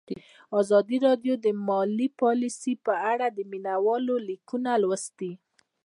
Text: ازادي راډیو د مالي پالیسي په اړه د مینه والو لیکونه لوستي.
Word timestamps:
ازادي 0.59 0.97
راډیو 1.07 1.33
د 1.45 1.47
مالي 1.67 2.07
پالیسي 2.21 2.73
په 2.85 2.93
اړه 3.11 3.27
د 3.31 3.39
مینه 3.51 3.75
والو 3.85 4.15
لیکونه 4.29 4.71
لوستي. 4.83 5.31